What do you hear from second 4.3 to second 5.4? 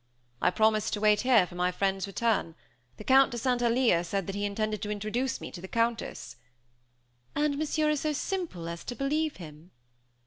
he intended to introduce